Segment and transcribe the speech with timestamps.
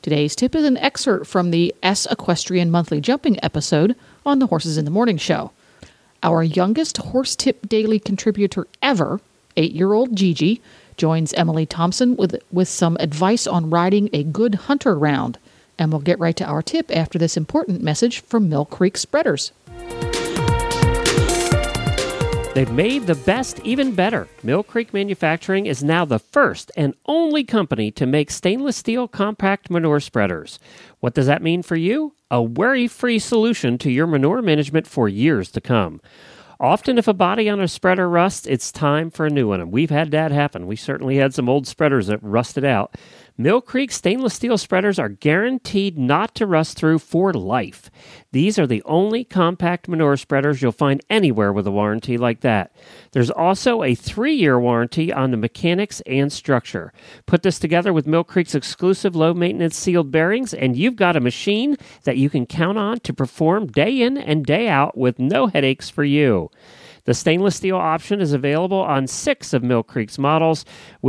[0.00, 4.78] Today's tip is an excerpt from the S Equestrian Monthly Jumping episode on the Horses
[4.78, 5.50] in the Morning show.
[6.22, 9.20] Our youngest Horse Tip Daily contributor ever,
[9.56, 10.62] eight year old Gigi,
[10.96, 15.36] joins Emily Thompson with, with some advice on riding a good hunter round.
[15.78, 19.50] And we'll get right to our tip after this important message from Mill Creek Spreaders.
[22.58, 24.26] They've made the best even better.
[24.42, 29.70] Mill Creek Manufacturing is now the first and only company to make stainless steel compact
[29.70, 30.58] manure spreaders.
[30.98, 32.14] What does that mean for you?
[32.32, 36.00] A worry free solution to your manure management for years to come.
[36.58, 39.60] Often, if a body on a spreader rusts, it's time for a new one.
[39.60, 40.66] And we've had that happen.
[40.66, 42.96] We certainly had some old spreaders that rusted out.
[43.40, 47.88] Mill Creek stainless steel spreaders are guaranteed not to rust through for life.
[48.32, 52.74] These are the only compact manure spreaders you'll find anywhere with a warranty like that.
[53.12, 56.92] There's also a three year warranty on the mechanics and structure.
[57.26, 61.20] Put this together with Mill Creek's exclusive low maintenance sealed bearings, and you've got a
[61.20, 65.46] machine that you can count on to perform day in and day out with no
[65.46, 66.50] headaches for you.
[67.08, 70.66] The stainless steel option is available on six of Mill Creek's models,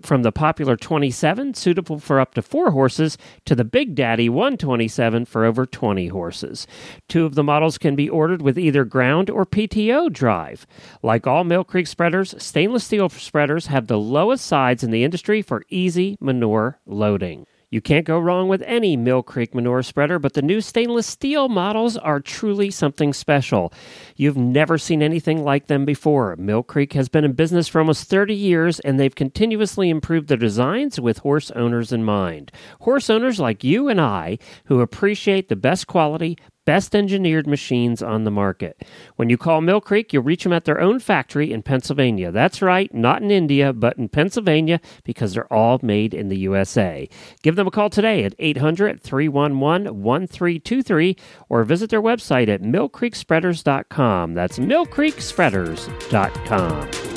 [0.00, 5.26] from the popular 27, suitable for up to four horses, to the Big Daddy 127
[5.26, 6.66] for over 20 horses.
[7.10, 10.66] Two of the models can be ordered with either ground or PTO drive.
[11.02, 15.42] Like all Mill Creek spreaders, stainless steel spreaders have the lowest sides in the industry
[15.42, 17.44] for easy manure loading.
[17.72, 21.48] You can't go wrong with any Mill Creek manure spreader, but the new stainless steel
[21.48, 23.72] models are truly something special.
[24.14, 26.36] You've never seen anything like them before.
[26.36, 30.36] Mill Creek has been in business for almost 30 years, and they've continuously improved their
[30.36, 32.52] designs with horse owners in mind.
[32.80, 38.24] Horse owners like you and I who appreciate the best quality, best engineered machines on
[38.24, 38.82] the market.
[39.16, 42.30] When you call Mill Creek, you'll reach them at their own factory in Pennsylvania.
[42.30, 47.08] That's right, not in India, but in Pennsylvania because they're all made in the USA.
[47.42, 51.16] Give them a call today at 800 311 1323
[51.48, 54.34] or visit their website at millcreekspreaders.com.
[54.34, 57.11] That's millcreekspreaders.com.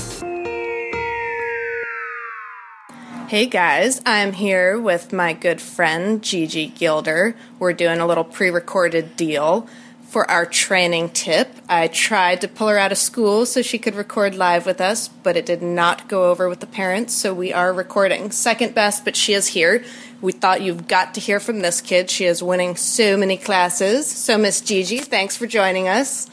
[3.28, 7.36] Hey guys, I'm here with my good friend Gigi Gilder.
[7.58, 9.68] We're doing a little pre recorded deal
[10.04, 11.50] for our training tip.
[11.68, 15.08] I tried to pull her out of school so she could record live with us,
[15.08, 18.30] but it did not go over with the parents, so we are recording.
[18.30, 19.84] Second best, but she is here.
[20.22, 22.12] We thought you've got to hear from this kid.
[22.12, 24.06] She is winning so many classes.
[24.06, 26.30] So, Miss Gigi, thanks for joining us.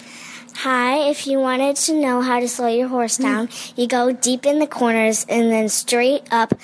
[0.55, 3.23] Hi, if you wanted to know how to slow your horse hmm.
[3.23, 6.55] down, you go deep in the corners and then straight up.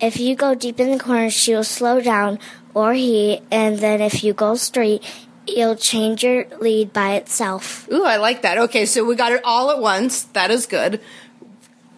[0.00, 2.38] If you go deep in the corners, she'll slow down
[2.74, 5.02] or he, and then if you go straight,
[5.46, 7.90] you'll change your lead by itself.
[7.90, 8.58] Ooh, I like that.
[8.58, 10.24] Okay, so we got it all at once.
[10.24, 11.00] That is good.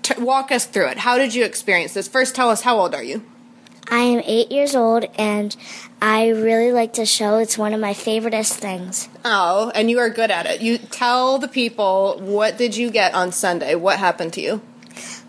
[0.02, 0.98] T- walk us through it.
[0.98, 2.06] How did you experience this?
[2.06, 3.24] First, tell us how old are you?
[3.90, 5.56] I am eight years old, and
[6.02, 7.38] I really like to show.
[7.38, 9.08] It's one of my favoriteest things.
[9.24, 10.60] Oh, and you are good at it.
[10.60, 13.74] You tell the people what did you get on Sunday?
[13.74, 14.60] What happened to you?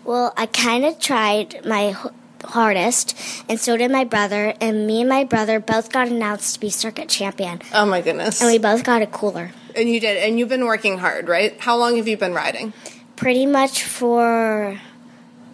[0.04, 1.96] Well, I kind of tried my
[2.44, 3.16] hardest,
[3.48, 4.54] and so did my brother.
[4.60, 8.40] And me and my brother both got announced to be circuit champion, Oh my goodness.
[8.42, 9.52] and we both got a cooler.
[9.76, 11.58] and you did, and you've been working hard, right?
[11.60, 12.72] How long have you been riding?
[13.16, 14.80] Pretty much for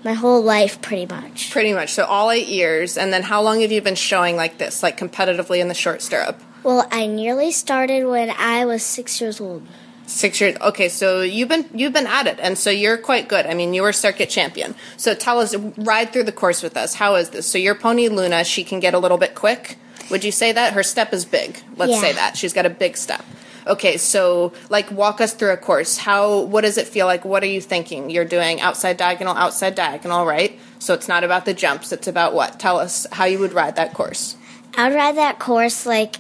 [0.06, 1.50] my whole life, pretty much.
[1.50, 1.93] Pretty much.
[1.93, 4.97] So all eight years, and then how long have you been showing like this, like
[4.99, 6.41] competitively in the short stirrup?
[6.62, 9.67] Well, I nearly started when I was six years old.
[10.06, 10.56] Six years.
[10.61, 13.44] Okay, so you've been you've been at it, and so you're quite good.
[13.44, 14.75] I mean, you were circuit champion.
[14.97, 16.94] So tell us, ride through the course with us.
[16.94, 17.47] How is this?
[17.47, 19.76] So your pony Luna, she can get a little bit quick.
[20.11, 21.59] Would you say that her step is big?
[21.76, 22.00] Let's Yeah.
[22.00, 23.25] say that she's got a big step.
[23.66, 25.96] Okay, so like walk us through a course.
[25.96, 27.24] How what does it feel like?
[27.24, 28.10] What are you thinking?
[28.10, 30.58] You're doing outside diagonal, outside diagonal, right?
[30.78, 31.90] So it's not about the jumps.
[31.90, 32.60] It's about what?
[32.60, 34.36] Tell us how you would ride that course.
[34.76, 36.16] I would ride that course like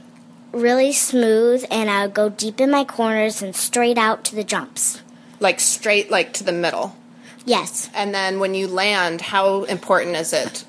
[0.52, 4.44] really smooth, and I would go deep in my corners and straight out to the
[4.44, 5.02] jumps.
[5.38, 6.96] Like straight, like to the middle.
[7.44, 7.90] Yes.
[7.94, 10.64] And then when you land, how important is it?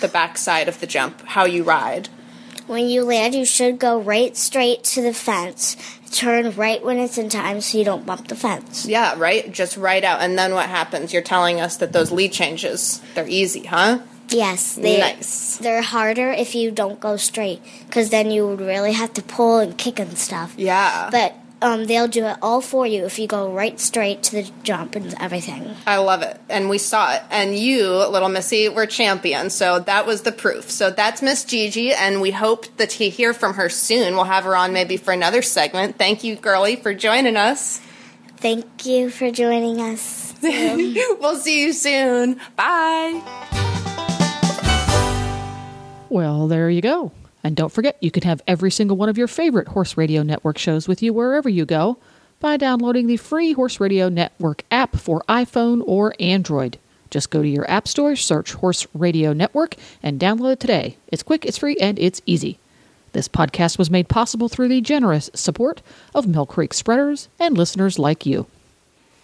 [0.00, 2.08] The backside of the jump, how you ride.
[2.70, 5.76] When you land, you should go right straight to the fence.
[6.12, 8.86] Turn right when it's in time so you don't bump the fence.
[8.86, 9.50] Yeah, right?
[9.50, 10.20] Just right out.
[10.20, 11.12] And then what happens?
[11.12, 13.98] You're telling us that those lead changes, they're easy, huh?
[14.28, 15.56] Yes, they Nice.
[15.56, 19.58] they're harder if you don't go straight because then you would really have to pull
[19.58, 20.54] and kick and stuff.
[20.56, 21.08] Yeah.
[21.10, 24.50] But um, they'll do it all for you if you go right straight to the
[24.62, 25.74] jump and everything.
[25.86, 26.40] I love it.
[26.48, 27.22] And we saw it.
[27.30, 29.50] And you, little Missy, were champion.
[29.50, 30.70] So that was the proof.
[30.70, 31.92] So that's Miss Gigi.
[31.92, 34.14] And we hope that to hear from her soon.
[34.14, 35.98] We'll have her on maybe for another segment.
[35.98, 37.80] Thank you, girlie, for joining us.
[38.36, 40.34] Thank you for joining us.
[40.42, 42.40] we'll see you soon.
[42.56, 43.20] Bye.
[46.08, 47.12] Well, there you go.
[47.42, 50.58] And don't forget, you can have every single one of your favorite Horse Radio Network
[50.58, 51.96] shows with you wherever you go
[52.38, 56.78] by downloading the free Horse Radio Network app for iPhone or Android.
[57.10, 60.96] Just go to your app store, search Horse Radio Network, and download it today.
[61.08, 62.58] It's quick, it's free, and it's easy.
[63.12, 65.82] This podcast was made possible through the generous support
[66.14, 68.46] of Mill Creek Spreaders and listeners like you.